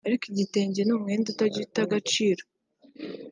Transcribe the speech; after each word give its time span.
Ariko 0.07 0.23
igitenge 0.31 0.79
ni 0.83 0.93
umwenda 0.97 1.27
utajya 1.33 1.59
uta 1.65 1.79
agaciro 1.87 2.43